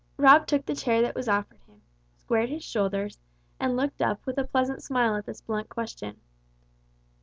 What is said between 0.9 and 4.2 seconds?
that was offered him, squared his shoulders, and looked up